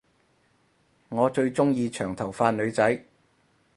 [1.09, 3.05] 我最鐘意長頭髮女仔